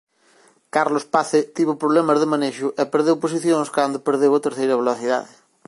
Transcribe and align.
Carlos 0.75 1.05
Pace 1.13 1.39
tivo 1.57 1.81
problemas 1.83 2.19
de 2.19 2.29
manexo 2.33 2.67
e 2.81 2.83
perdeu 2.93 3.15
posicións 3.23 3.69
cando 3.75 4.05
perdeu 4.07 4.31
a 4.35 4.43
terceira 4.47 4.79
velocidade. 4.81 5.29